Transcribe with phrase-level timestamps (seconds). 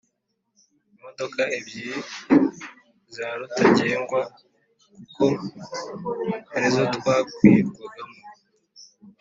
[0.95, 1.95] imodokaebyiri
[3.15, 4.21] za rutagengwa
[4.93, 5.25] kuko
[6.55, 8.19] arizotwakwirwagamo.